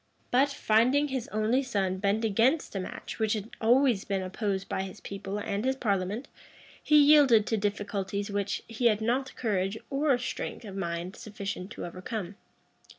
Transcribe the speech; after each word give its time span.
But, 0.31 0.49
finding 0.49 1.09
his 1.09 1.27
only 1.27 1.61
son 1.61 1.99
bent 1.99 2.25
against 2.25 2.75
a 2.75 2.79
match 2.79 3.19
which 3.19 3.33
had 3.33 3.51
always 3.61 4.03
been 4.03 4.23
opposed 4.23 4.67
by 4.67 4.81
his 4.81 4.99
people 4.99 5.37
and 5.37 5.63
his 5.63 5.75
parliament, 5.75 6.27
he 6.81 6.97
yielded 6.97 7.45
to 7.45 7.57
difficulties 7.57 8.31
which 8.31 8.63
he 8.67 8.87
had 8.87 8.99
not 8.99 9.35
courage 9.35 9.77
or 9.91 10.17
strength 10.17 10.65
of 10.65 10.75
mind 10.75 11.15
sufficient 11.15 11.69
to 11.73 11.85
overcome. 11.85 12.33